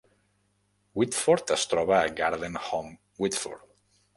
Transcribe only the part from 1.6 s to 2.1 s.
troba a